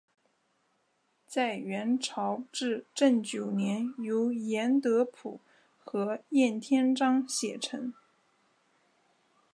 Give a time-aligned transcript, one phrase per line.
[1.27, 5.39] 在元朝至正九年由严德甫
[5.77, 7.93] 和晏天章写成。